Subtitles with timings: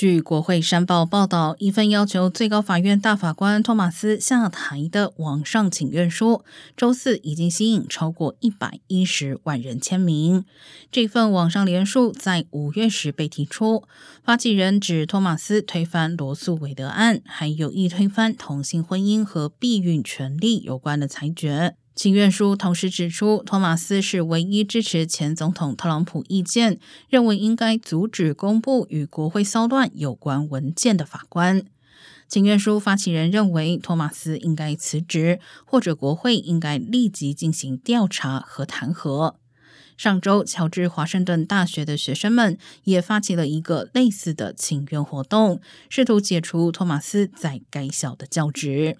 [0.00, 6.42] 据国会山报报道，一份要求最高法院大法官托马斯下台的网上请愿书，
[6.74, 10.46] 周四已经吸引超过一百一十万人签名。
[10.90, 13.84] 这份网上联署在五月时被提出，
[14.24, 21.76] 发起人指托马斯推翻罗素韦德案，还有意推翻同性婚姻和避孕权利有关的裁决。
[22.02, 26.80] 请愿书同时指出，托马斯是唯一支持前总统特朗普意见，
[27.10, 31.62] 认为应该阻止公布与国会骚乱有关文件的法官。
[32.26, 39.34] 请愿书发起人认为，托马斯应该辞职，或者国会应该立即进行调查和弹劾。
[39.98, 45.60] 上周，乔治华盛顿大学的学生们也发起了一个类似的请愿活动，
[45.90, 48.96] 试图解除托马斯在该校的教职。